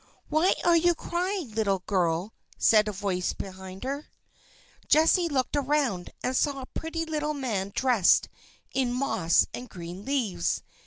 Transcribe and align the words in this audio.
"Why 0.29 0.55
are 0.63 0.75
you 0.75 0.95
crying, 0.95 1.51
little 1.51 1.83
girl?" 1.85 2.33
said 2.57 2.87
a 2.87 2.91
voice 2.91 3.33
behind 3.33 3.83
her. 3.83 4.07
Jessie 4.87 5.29
looked 5.29 5.55
around, 5.55 6.09
and 6.23 6.35
saw 6.35 6.61
a 6.61 6.65
pretty 6.73 7.05
little 7.05 7.35
man 7.35 7.71
dressed 7.75 8.27
in 8.73 8.93
moss 8.93 9.45
and 9.53 9.69
green 9.69 10.03
leaves. 10.03 10.63